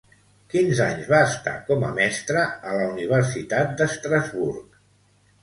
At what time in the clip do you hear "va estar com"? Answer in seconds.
1.11-1.85